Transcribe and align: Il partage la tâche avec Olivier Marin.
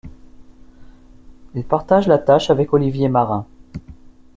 Il 1.53 1.63
partage 1.63 2.07
la 2.07 2.17
tâche 2.17 2.49
avec 2.49 2.73
Olivier 2.73 3.07
Marin. 3.07 3.45